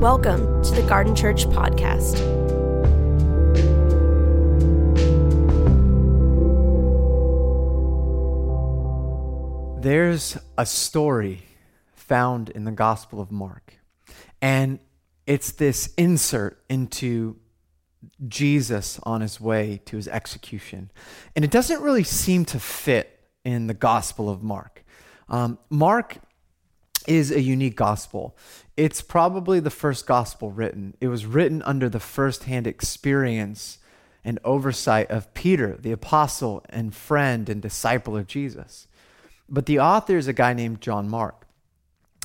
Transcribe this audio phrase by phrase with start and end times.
[0.00, 2.16] Welcome to the Garden Church Podcast.
[9.82, 11.42] There's a story
[11.92, 13.74] found in the Gospel of Mark,
[14.40, 14.78] and
[15.26, 17.36] it's this insert into
[18.26, 20.90] Jesus on his way to his execution.
[21.36, 24.82] And it doesn't really seem to fit in the Gospel of Mark.
[25.28, 26.16] Um, Mark
[27.10, 28.36] is a unique gospel.
[28.76, 30.96] It's probably the first gospel written.
[31.00, 33.78] It was written under the firsthand experience
[34.24, 38.86] and oversight of Peter, the apostle and friend and disciple of Jesus.
[39.48, 41.48] But the author is a guy named John Mark.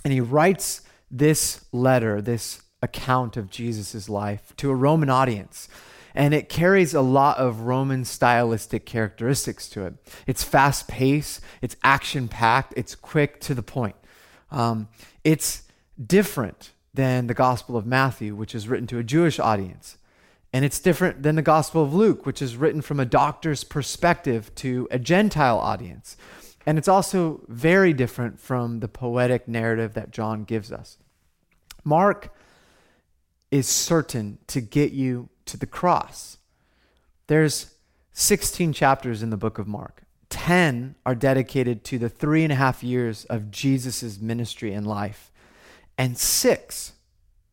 [0.03, 5.67] And he writes this letter, this account of Jesus' life to a Roman audience.
[6.13, 9.95] And it carries a lot of Roman stylistic characteristics to it.
[10.27, 13.95] It's fast paced, it's action packed, it's quick to the point.
[14.51, 14.87] Um,
[15.23, 15.63] it's
[16.03, 19.97] different than the Gospel of Matthew, which is written to a Jewish audience.
[20.53, 24.53] And it's different than the Gospel of Luke, which is written from a doctor's perspective
[24.55, 26.15] to a Gentile audience.
[26.65, 30.97] And it's also very different from the poetic narrative that John gives us.
[31.83, 32.33] Mark
[33.51, 36.37] is certain to get you to the cross.
[37.27, 37.71] There's
[38.13, 40.04] 16 chapters in the book of Mark.
[40.29, 45.31] 10 are dedicated to the three and a half years of Jesus' ministry and life.
[45.97, 46.93] And six,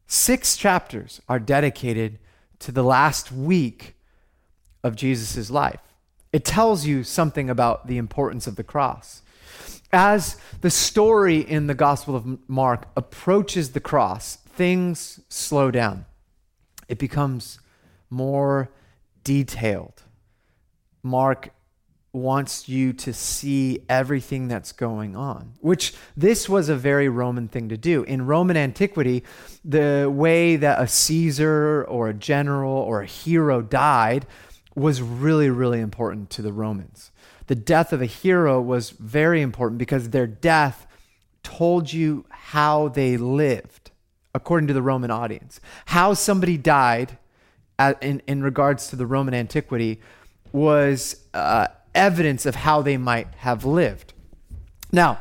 [0.07, 2.19] six chapters are dedicated
[2.61, 3.95] to the last week
[4.83, 5.81] of Jesus' life.
[6.33, 9.23] It tells you something about the importance of the cross.
[9.93, 16.07] As the story in the Gospel of Mark approaches the cross, things slow down.
[16.89, 17.59] It becomes
[18.09, 18.71] more
[19.25, 20.03] detailed.
[21.03, 21.51] Mark
[22.13, 27.71] wants you to see everything that's going on, which this was a very Roman thing
[27.71, 28.03] to do.
[28.03, 29.25] In Roman antiquity,
[29.65, 34.27] the way that a Caesar or a general or a hero died
[34.75, 37.13] was really, really important to the Romans.
[37.47, 40.87] The death of a hero was very important because their death
[41.43, 43.91] told you how they lived,
[44.35, 45.61] according to the Roman audience.
[45.87, 47.17] How somebody died
[47.79, 50.01] at, in, in regards to the Roman antiquity
[50.53, 51.17] was.
[51.33, 54.13] Uh, evidence of how they might have lived.
[54.93, 55.19] Now,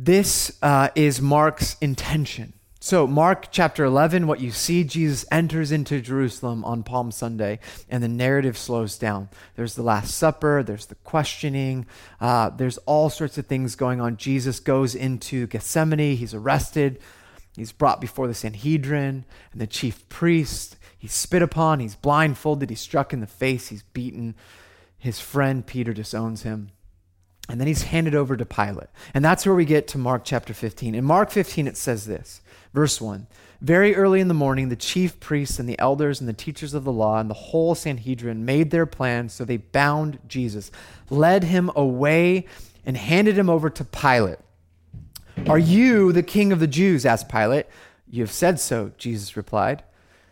[0.00, 2.52] This uh, is Mark's intention.
[2.80, 7.58] So, Mark chapter 11, what you see, Jesus enters into Jerusalem on Palm Sunday,
[7.90, 9.28] and the narrative slows down.
[9.56, 11.86] There's the Last Supper, there's the questioning,
[12.20, 14.16] uh, there's all sorts of things going on.
[14.16, 17.00] Jesus goes into Gethsemane, he's arrested,
[17.56, 20.76] he's brought before the Sanhedrin and the chief priest.
[20.96, 24.36] He's spit upon, he's blindfolded, he's struck in the face, he's beaten.
[24.98, 26.72] His friend Peter disowns him.
[27.48, 28.88] And then he's handed over to Pilate.
[29.14, 30.94] And that's where we get to Mark chapter 15.
[30.94, 32.42] In Mark 15, it says this
[32.74, 33.26] Verse 1
[33.62, 36.84] Very early in the morning, the chief priests and the elders and the teachers of
[36.84, 40.70] the law and the whole Sanhedrin made their plans, so they bound Jesus,
[41.08, 42.44] led him away,
[42.84, 44.38] and handed him over to Pilate.
[45.46, 47.06] Are you the king of the Jews?
[47.06, 47.66] asked Pilate.
[48.10, 49.82] You have said so, Jesus replied.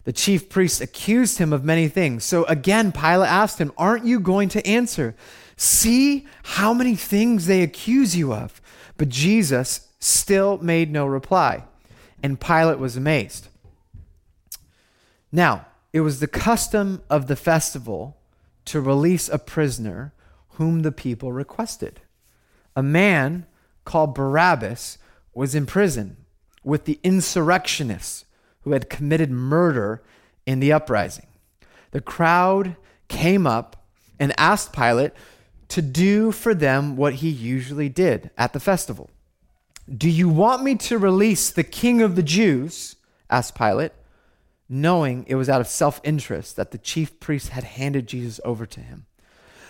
[0.07, 2.23] The chief priests accused him of many things.
[2.23, 5.17] So again, Pilate asked him, Aren't you going to answer?
[5.57, 8.63] See how many things they accuse you of.
[8.99, 11.65] But Jesus still made no reply,
[12.23, 13.49] and Pilate was amazed.
[15.33, 18.17] Now, it was the custom of the festival
[18.67, 20.13] to release a prisoner
[20.51, 22.01] whom the people requested.
[22.77, 23.45] A man
[23.85, 24.99] called Barabbas
[25.35, 26.17] was in prison
[26.63, 28.26] with the insurrectionists
[28.67, 30.03] who had committed murder
[30.45, 31.29] in the uprising.
[31.93, 32.75] The crowd
[33.07, 33.87] came up
[34.19, 35.13] and asked Pilate
[35.69, 39.09] to do for them what he usually did at the festival.
[39.89, 42.97] Do you want me to release the king of the Jews?
[43.31, 43.93] asked Pilate,
[44.69, 48.67] knowing it was out of self interest that the chief priest had handed Jesus over
[48.67, 49.07] to him.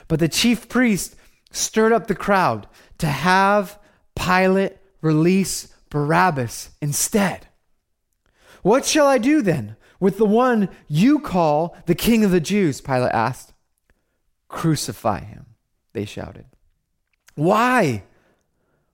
[0.08, 1.16] But the chief priest
[1.50, 2.66] stirred up the crowd
[2.96, 3.78] to have
[4.14, 7.46] Pilate release Barabbas instead.
[8.66, 12.80] What shall I do then with the one you call the king of the Jews?
[12.80, 13.52] Pilate asked.
[14.48, 15.46] Crucify him
[15.92, 16.46] they shouted.
[17.36, 18.02] Why?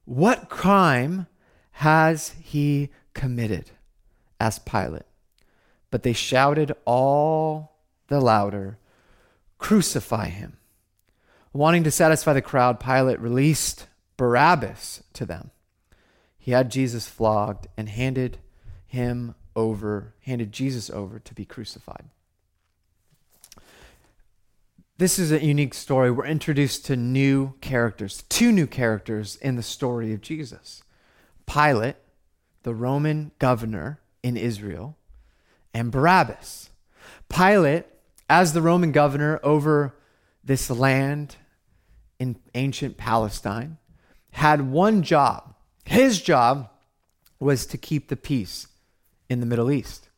[0.04, 1.26] What crime
[1.70, 3.70] has he committed?
[4.38, 5.06] asked Pilate.
[5.90, 7.78] But they shouted all
[8.08, 8.76] the louder,
[9.56, 10.58] Crucify him.
[11.54, 13.86] Wanting to satisfy the crowd, Pilate released
[14.18, 15.50] Barabbas to them.
[16.38, 18.36] He had Jesus flogged and handed
[18.84, 22.04] him over, handed Jesus over to be crucified.
[24.98, 26.10] This is a unique story.
[26.10, 30.82] We're introduced to new characters, two new characters in the story of Jesus
[31.46, 31.96] Pilate,
[32.62, 34.96] the Roman governor in Israel,
[35.74, 36.70] and Barabbas.
[37.28, 37.86] Pilate,
[38.28, 39.94] as the Roman governor over
[40.44, 41.36] this land
[42.18, 43.78] in ancient Palestine,
[44.30, 45.54] had one job.
[45.84, 46.70] His job
[47.40, 48.68] was to keep the peace
[49.32, 50.08] in the Middle East.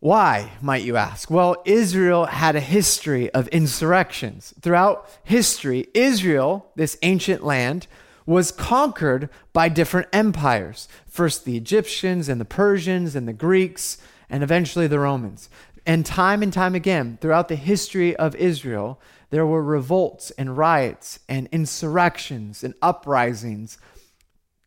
[0.00, 1.30] Why, might you ask?
[1.30, 4.52] Well, Israel had a history of insurrections.
[4.60, 7.86] Throughout history, Israel, this ancient land,
[8.26, 10.88] was conquered by different empires.
[11.06, 13.98] First the Egyptians and the Persians and the Greeks,
[14.28, 15.48] and eventually the Romans.
[15.86, 19.00] And time and time again, throughout the history of Israel,
[19.30, 23.78] there were revolts and riots and insurrections and uprisings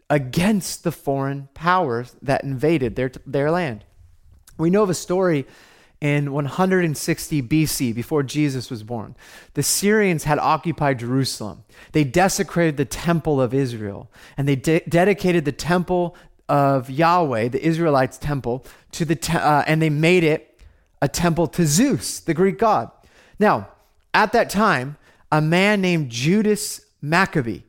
[0.10, 3.84] against the foreign powers that invaded their, their land.
[4.58, 5.46] We know of a story
[6.02, 9.16] in 160 BC, before Jesus was born.
[9.54, 11.64] The Syrians had occupied Jerusalem.
[11.92, 16.16] They desecrated the temple of Israel, and they de- dedicated the temple
[16.48, 20.62] of Yahweh, the Israelites' temple, to the te- uh, and they made it
[21.02, 22.92] a temple to Zeus, the Greek god.
[23.38, 23.70] Now,
[24.14, 24.98] at that time,
[25.32, 27.62] a man named Judas Maccabee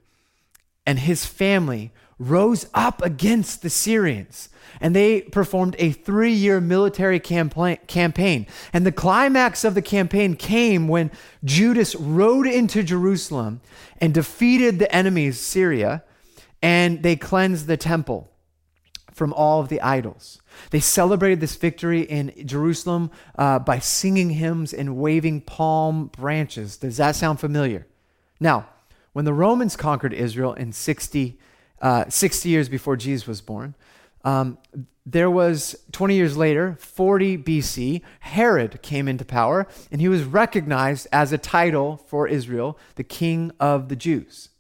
[0.87, 4.51] and his family rose up against the Syrians
[4.81, 8.47] and they performed a three year military campaign.
[8.73, 11.11] And the climax of the campaign came when
[11.43, 13.63] Judas rode into Jerusalem
[14.01, 16.05] and defeated the enemies, Syria,
[16.63, 18.31] and they cleansed the temple
[19.13, 20.41] from all of the idols.
[20.71, 26.77] They celebrated this victory in Jerusalem uh, by singing hymns and waving palm branches.
[26.77, 27.87] Does that sound familiar?
[28.39, 28.69] Now,
[29.13, 31.39] when the Romans conquered Israel in 60
[31.81, 33.75] uh, 60 years before Jesus was born.
[34.25, 34.59] Um,
[35.07, 41.09] there was 20 years later, 40 BC, Herod came into power, and he was recognized
[41.11, 44.51] as a title for Israel, the king of the Jews.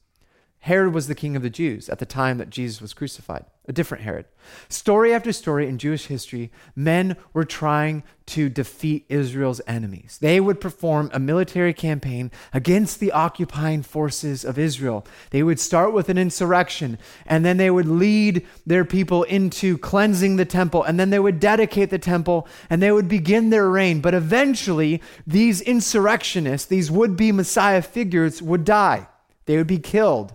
[0.64, 3.72] Herod was the king of the Jews at the time that Jesus was crucified, a
[3.72, 4.26] different Herod.
[4.68, 10.18] Story after story in Jewish history, men were trying to defeat Israel's enemies.
[10.20, 15.06] They would perform a military campaign against the occupying forces of Israel.
[15.30, 20.36] They would start with an insurrection, and then they would lead their people into cleansing
[20.36, 24.02] the temple, and then they would dedicate the temple, and they would begin their reign.
[24.02, 29.08] But eventually, these insurrectionists, these would be Messiah figures, would die.
[29.46, 30.34] They would be killed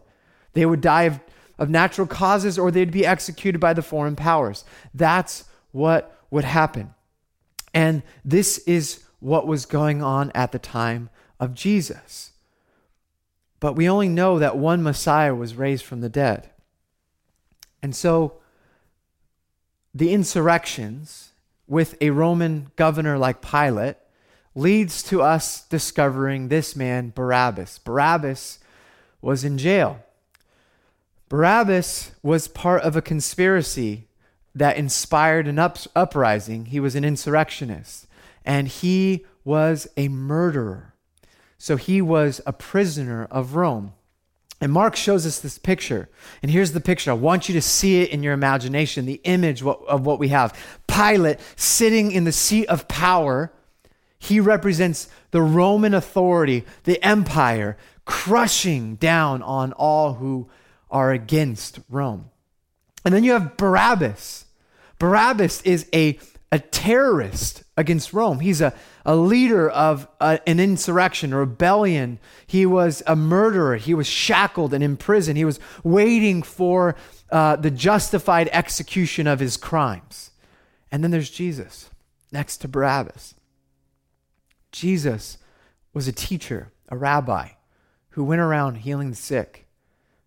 [0.55, 1.19] they would die of
[1.57, 4.65] of natural causes or they'd be executed by the foreign powers.
[4.93, 6.93] That's what would happen.
[7.73, 11.09] And this is what was going on at the time
[11.39, 12.31] of Jesus.
[13.59, 16.49] But we only know that one Messiah was raised from the dead.
[17.81, 18.39] And so
[19.93, 21.31] the insurrections
[21.67, 23.95] with a Roman governor like Pilate
[24.53, 27.79] leads to us discovering this man, Barabbas.
[27.79, 28.59] Barabbas
[29.21, 30.04] was in jail.
[31.29, 34.07] Barabbas was part of a conspiracy
[34.53, 36.67] that inspired an up- uprising.
[36.67, 38.07] He was an insurrectionist,
[38.45, 40.93] and he was a murderer.
[41.57, 43.93] So he was a prisoner of Rome.
[44.61, 46.09] And Mark shows us this picture.
[46.41, 47.11] And here's the picture.
[47.11, 50.57] I want you to see it in your imagination, the image of what we have.
[50.87, 53.51] Pilate sitting in the seat of power.
[54.17, 60.47] He represents the Roman authority, the empire, crushing down on all who
[60.95, 62.29] are against Rome.
[63.03, 64.45] And then you have Barabbas.
[64.97, 66.17] Barabbas is a,
[66.53, 68.39] a terrorist against Rome.
[68.39, 68.73] He's a,
[69.05, 72.17] a leader of a, an insurrection, a rebellion.
[72.47, 73.75] He was a murderer.
[73.75, 75.37] He was shackled and imprisoned.
[75.37, 76.95] He was waiting for
[77.29, 80.31] uh, the justified execution of his crimes.
[80.93, 81.89] And then there's Jesus
[82.31, 83.35] next to Barabbas.
[84.71, 85.39] Jesus
[85.93, 87.49] was a teacher, a rabbi
[88.11, 89.64] who went around healing the sick,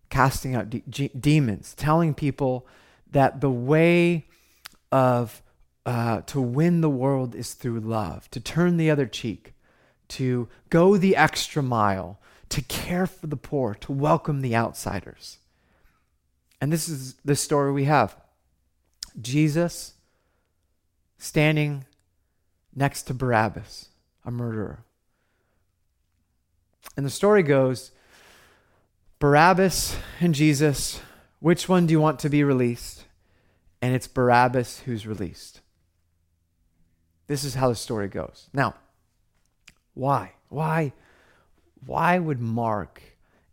[0.09, 2.67] casting out de- demons, telling people
[3.11, 4.27] that the way
[4.91, 5.41] of
[5.85, 9.53] uh, to win the world is through love, to turn the other cheek,
[10.07, 15.37] to go the extra mile, to care for the poor, to welcome the outsiders.
[16.61, 18.15] And this is the story we have
[19.19, 19.93] Jesus
[21.17, 21.85] standing
[22.75, 23.89] next to Barabbas,
[24.25, 24.83] a murderer.
[26.95, 27.91] And the story goes
[29.19, 31.01] Barabbas and Jesus,
[31.39, 33.03] which one do you want to be released?
[33.81, 35.59] And it's Barabbas who's released.
[37.27, 38.49] This is how the story goes.
[38.53, 38.75] Now,
[39.93, 40.31] why?
[40.47, 40.93] Why?
[41.85, 43.01] Why would Mark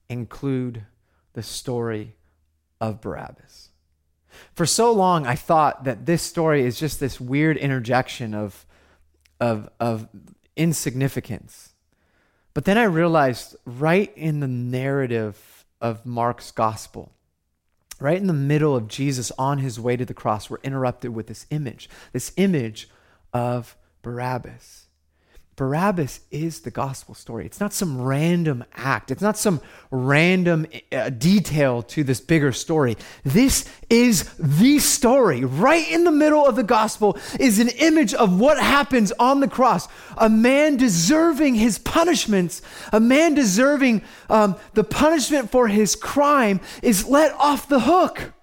[0.09, 0.85] include
[1.33, 2.15] the story
[2.81, 3.71] of Barabbas?
[4.55, 8.67] For so long, I thought that this story is just this weird interjection of,
[9.41, 10.09] of, of
[10.57, 11.75] insignificance.
[12.55, 17.12] But then I realized right in the narrative of Mark's gospel,
[18.00, 21.26] right in the middle of Jesus on his way to the cross, we're interrupted with
[21.26, 22.88] this image, this image
[23.33, 24.86] of Barabbas.
[25.57, 27.47] Barabbas is the gospel story.
[27.47, 32.99] It's not some random act, it's not some random uh, detail to this bigger story.
[33.25, 35.45] This is the story.
[35.45, 39.49] Right in the middle of the gospel is an image of what happens on the
[39.49, 39.89] cross.
[40.19, 42.61] A man deserving his punishments,
[42.93, 48.35] a man deserving um, the punishment for his crime, is let off the hook.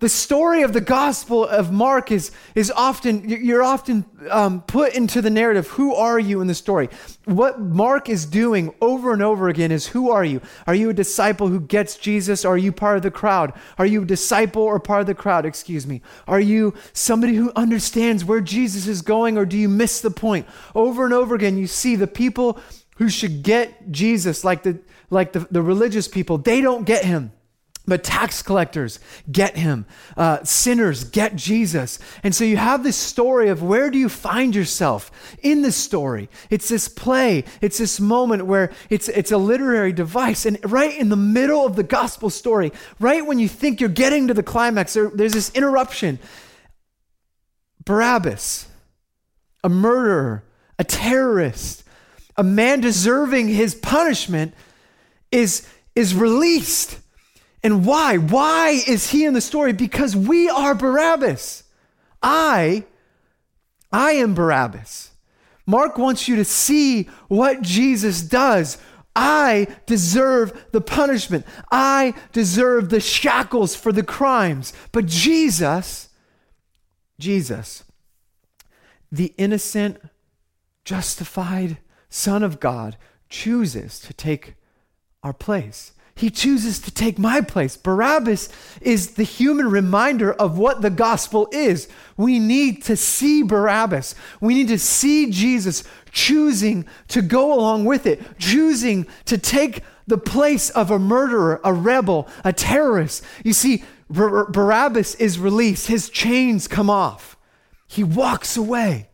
[0.00, 5.20] The story of the Gospel of Mark is, is often, you're often um, put into
[5.20, 5.68] the narrative.
[5.68, 6.88] Who are you in the story?
[7.26, 10.40] What Mark is doing over and over again is who are you?
[10.66, 12.46] Are you a disciple who gets Jesus?
[12.46, 13.52] Are you part of the crowd?
[13.76, 15.44] Are you a disciple or part of the crowd?
[15.44, 16.00] Excuse me.
[16.26, 20.46] Are you somebody who understands where Jesus is going or do you miss the point?
[20.74, 22.58] Over and over again, you see the people
[22.96, 24.78] who should get Jesus, like the,
[25.10, 27.32] like the, the religious people, they don't get him.
[27.86, 29.00] But tax collectors
[29.32, 29.84] get him.
[30.16, 31.98] Uh, sinners get Jesus.
[32.22, 35.10] And so you have this story of where do you find yourself
[35.42, 36.28] in this story?
[36.50, 37.44] It's this play.
[37.60, 40.46] It's this moment where it's, it's a literary device.
[40.46, 42.70] And right in the middle of the gospel story,
[43.00, 46.20] right when you think you're getting to the climax, there, there's this interruption.
[47.84, 48.68] Barabbas,
[49.64, 50.44] a murderer,
[50.78, 51.82] a terrorist,
[52.36, 54.54] a man deserving his punishment,
[55.32, 56.99] is, is released
[57.62, 58.16] and why?
[58.16, 59.72] Why is he in the story?
[59.72, 61.64] Because we are Barabbas.
[62.22, 62.84] I,
[63.92, 65.10] I am Barabbas.
[65.66, 68.78] Mark wants you to see what Jesus does.
[69.14, 71.44] I deserve the punishment.
[71.70, 74.72] I deserve the shackles for the crimes.
[74.92, 76.08] But Jesus,
[77.18, 77.84] Jesus,
[79.12, 79.98] the innocent,
[80.84, 82.96] justified Son of God,
[83.28, 84.54] chooses to take
[85.22, 85.92] our place.
[86.20, 87.78] He chooses to take my place.
[87.78, 88.50] Barabbas
[88.82, 91.88] is the human reminder of what the gospel is.
[92.18, 94.14] We need to see Barabbas.
[94.38, 100.18] We need to see Jesus choosing to go along with it, choosing to take the
[100.18, 103.24] place of a murderer, a rebel, a terrorist.
[103.42, 107.38] You see, Bar- Barabbas is released, his chains come off,
[107.88, 109.08] he walks away.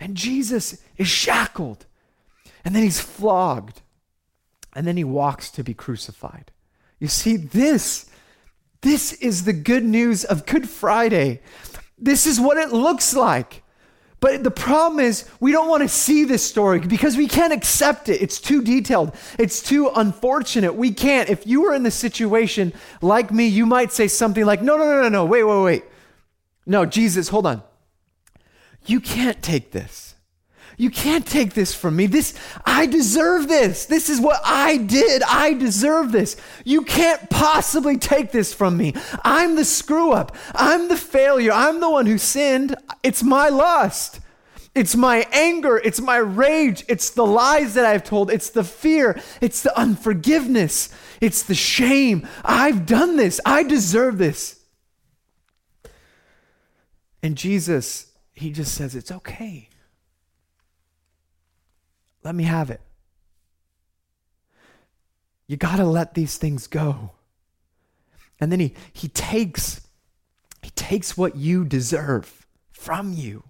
[0.00, 1.86] And Jesus is shackled,
[2.64, 3.80] and then he's flogged
[4.74, 6.50] and then he walks to be crucified.
[6.98, 8.06] You see, this,
[8.82, 11.40] this is the good news of Good Friday.
[11.98, 13.62] This is what it looks like.
[14.20, 18.08] But the problem is, we don't want to see this story because we can't accept
[18.08, 18.22] it.
[18.22, 19.14] It's too detailed.
[19.38, 20.74] It's too unfortunate.
[20.74, 21.28] We can't.
[21.28, 24.84] If you were in the situation like me, you might say something like, No, no,
[24.84, 25.84] no, no, no, wait, wait, wait.
[26.64, 27.62] No, Jesus, hold on.
[28.86, 30.03] You can't take this.
[30.76, 32.06] You can't take this from me.
[32.06, 33.86] This, I deserve this.
[33.86, 35.22] This is what I did.
[35.22, 36.36] I deserve this.
[36.64, 38.94] You can't possibly take this from me.
[39.24, 40.36] I'm the screw up.
[40.54, 41.52] I'm the failure.
[41.52, 42.74] I'm the one who sinned.
[43.02, 44.20] It's my lust.
[44.74, 45.76] It's my anger.
[45.76, 46.84] It's my rage.
[46.88, 48.30] It's the lies that I've told.
[48.30, 49.20] It's the fear.
[49.40, 50.92] It's the unforgiveness.
[51.20, 52.26] It's the shame.
[52.44, 53.40] I've done this.
[53.46, 54.60] I deserve this.
[57.22, 59.68] And Jesus, he just says, It's okay.
[62.24, 62.80] Let me have it.
[65.46, 67.12] You got to let these things go.
[68.40, 69.82] And then he, he takes
[70.62, 73.44] he takes what you deserve from you.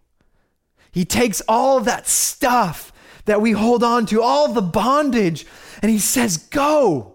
[0.90, 2.92] He takes all that stuff
[3.24, 5.46] that we hold on to, all the bondage,
[5.80, 7.14] and he says, "Go.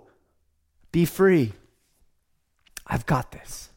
[0.94, 1.51] Be free.
[2.88, 3.70] I've got this."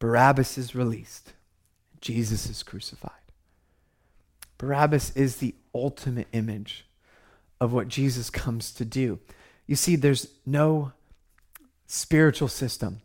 [0.00, 1.32] Barabbas is released.
[2.00, 3.15] Jesus is crucified.
[4.58, 6.86] Barabbas is the ultimate image
[7.60, 9.18] of what Jesus comes to do.
[9.66, 10.92] You see, there's no
[11.86, 13.00] spiritual system.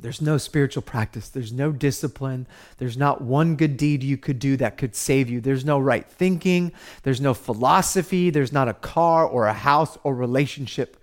[0.00, 1.28] There's no spiritual practice.
[1.28, 2.48] There's no discipline.
[2.78, 5.40] There's not one good deed you could do that could save you.
[5.40, 6.72] There's no right thinking.
[7.04, 8.30] There's no philosophy.
[8.30, 10.96] There's not a car or a house or relationship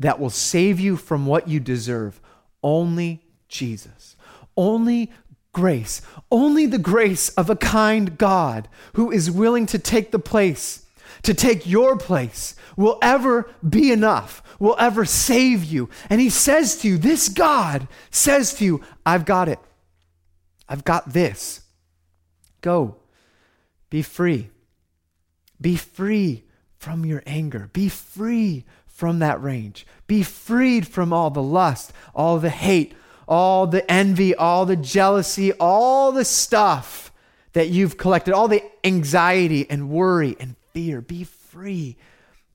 [0.00, 2.20] that will save you from what you deserve.
[2.62, 4.16] Only Jesus.
[4.56, 5.12] Only
[5.58, 6.00] grace,
[6.30, 10.86] only the grace of a kind God who is willing to take the place,
[11.22, 15.88] to take your place, will ever be enough, will ever save you.
[16.08, 19.58] And he says to you, this God says to you, I've got it.
[20.68, 21.62] I've got this.
[22.60, 22.94] Go.
[23.90, 24.50] Be free.
[25.60, 26.44] Be free
[26.76, 27.68] from your anger.
[27.72, 29.88] Be free from that rage.
[30.06, 32.94] Be freed from all the lust, all the hate,
[33.28, 37.12] all the envy, all the jealousy, all the stuff
[37.52, 41.00] that you've collected, all the anxiety and worry and fear.
[41.02, 41.96] Be free.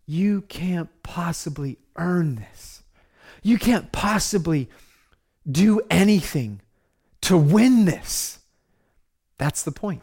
[0.07, 2.81] You can't possibly earn this.
[3.43, 4.67] You can't possibly
[5.49, 6.61] do anything
[7.21, 8.39] to win this.
[9.37, 10.01] That's the point.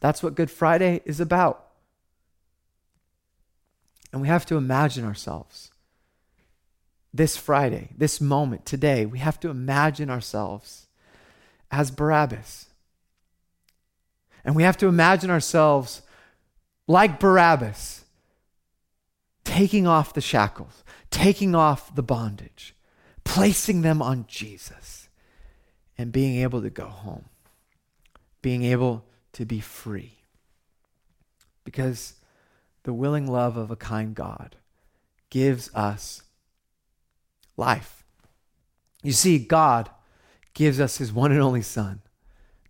[0.00, 1.66] That's what Good Friday is about.
[4.12, 5.70] And we have to imagine ourselves
[7.12, 10.86] this Friday, this moment, today, we have to imagine ourselves
[11.70, 12.66] as Barabbas.
[14.44, 16.02] And we have to imagine ourselves
[16.86, 18.04] like Barabbas,
[19.44, 22.74] taking off the shackles, taking off the bondage,
[23.24, 25.08] placing them on Jesus,
[25.96, 27.26] and being able to go home,
[28.42, 30.14] being able to be free.
[31.64, 32.14] Because
[32.84, 34.56] the willing love of a kind God
[35.28, 36.22] gives us
[37.58, 38.04] life.
[39.02, 39.90] You see, God
[40.54, 42.00] gives us his one and only Son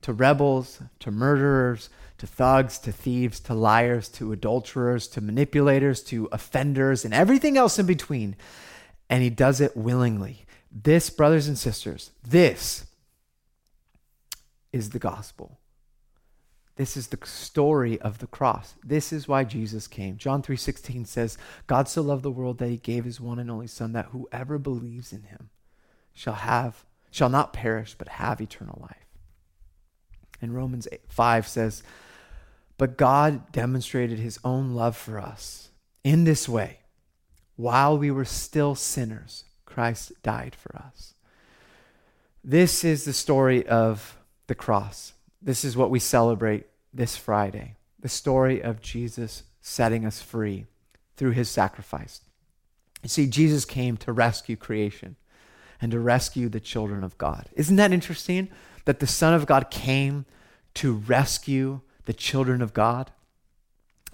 [0.03, 6.29] to rebels, to murderers, to thugs, to thieves, to liars, to adulterers, to manipulators, to
[6.33, 8.37] offenders, and everything else in between.
[9.11, 10.45] And he does it willingly.
[10.71, 12.87] This, brothers and sisters, this
[14.73, 15.58] is the gospel.
[16.79, 18.77] This is the story of the cross.
[18.85, 20.17] This is why Jesus came.
[20.17, 21.37] John 3:16 says,
[21.67, 24.59] God so loved the world that he gave his one and only son that whoever
[24.59, 25.51] believes in him
[26.15, 29.09] shall have shall not perish but have eternal life.
[30.41, 31.83] And Romans 8, 5 says,
[32.77, 35.71] but God demonstrated his own love for us
[36.05, 36.79] in this way.
[37.57, 41.15] While we were still sinners, Christ died for us.
[42.45, 45.15] This is the story of the cross.
[45.43, 50.67] This is what we celebrate this Friday the story of Jesus setting us free
[51.17, 52.21] through his sacrifice.
[53.03, 55.17] You see, Jesus came to rescue creation
[55.81, 57.49] and to rescue the children of God.
[57.55, 58.49] Isn't that interesting
[58.85, 60.27] that the Son of God came
[60.75, 63.11] to rescue the children of God?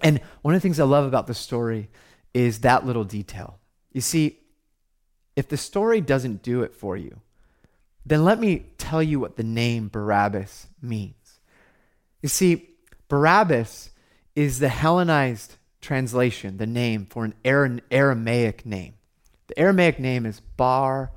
[0.01, 1.89] And one of the things I love about the story
[2.33, 3.59] is that little detail.
[3.91, 4.39] You see,
[5.35, 7.21] if the story doesn't do it for you,
[8.05, 11.24] then let me tell you what the name Barabbas means.
[12.25, 12.69] You see,
[13.07, 13.91] Barabbas
[14.35, 18.95] is the Hellenized translation, the name for an Aramaic name.
[19.45, 21.11] The Aramaic name is Bar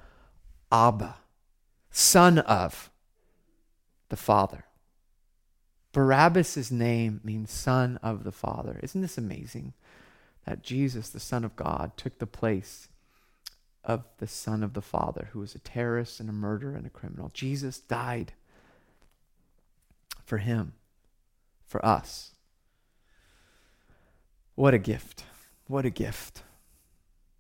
[0.71, 1.17] Abba,
[1.91, 2.91] son of
[4.11, 4.67] the Father.
[5.93, 8.79] Barabbas' name means son of the Father.
[8.83, 9.73] Isn't this amazing?
[10.45, 12.89] that Jesus, the Son of God, took the place
[13.83, 16.91] of the Son of the Father, who was a terrorist and a murderer and a
[16.91, 17.31] criminal.
[17.33, 18.35] Jesus died
[20.23, 20.75] for him,
[21.69, 22.33] for us.
[24.57, 25.25] What a gift.
[25.69, 26.43] What a gift.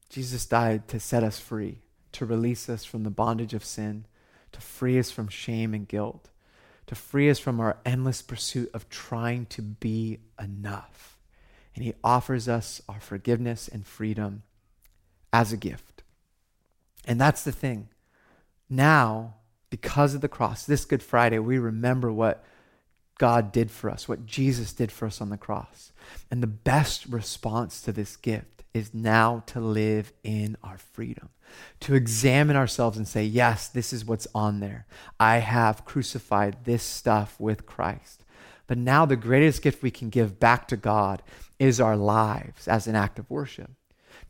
[0.08, 1.80] Jesus died to set us free,
[2.12, 4.04] to release us from the bondage of sin,
[4.52, 6.30] to free us from shame and guilt,
[6.86, 11.18] to free us from our endless pursuit of trying to be enough
[11.78, 14.42] and he offers us our forgiveness and freedom
[15.32, 16.02] as a gift.
[17.04, 17.88] And that's the thing.
[18.68, 19.36] Now,
[19.70, 22.44] because of the cross, this Good Friday, we remember what
[23.18, 25.92] God did for us, what Jesus did for us on the cross.
[26.31, 31.28] And the best response to this gift is now to live in our freedom,
[31.81, 34.87] to examine ourselves and say, Yes, this is what's on there.
[35.18, 38.24] I have crucified this stuff with Christ.
[38.66, 41.22] But now the greatest gift we can give back to God
[41.59, 43.70] is our lives as an act of worship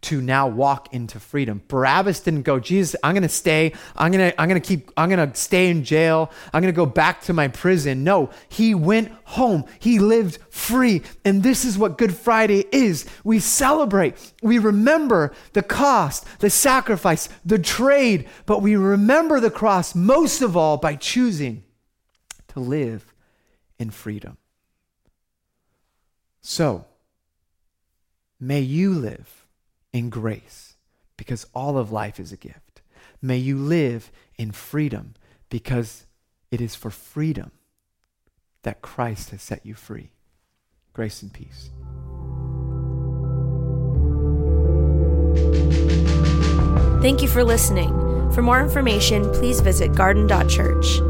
[0.00, 1.60] to now walk into freedom.
[1.66, 3.72] Barabbas didn't go, Jesus, I'm going to stay.
[3.96, 6.30] I'm going to I'm going to keep I'm going to stay in jail.
[6.52, 8.04] I'm going to go back to my prison.
[8.04, 9.64] No, he went home.
[9.80, 11.02] He lived free.
[11.24, 13.06] And this is what Good Friday is.
[13.24, 14.14] We celebrate.
[14.42, 20.56] We remember the cost, the sacrifice, the trade, but we remember the cross most of
[20.56, 21.64] all by choosing
[22.48, 23.12] to live
[23.78, 24.36] in freedom.
[26.40, 26.86] So,
[28.40, 29.47] may you live
[29.92, 30.76] in grace
[31.16, 32.82] because all of life is a gift.
[33.20, 35.14] May you live in freedom
[35.48, 36.06] because
[36.50, 37.50] it is for freedom
[38.62, 40.12] that Christ has set you free.
[40.92, 41.70] Grace and peace.
[47.00, 47.90] Thank you for listening.
[48.32, 51.07] For more information, please visit garden.church.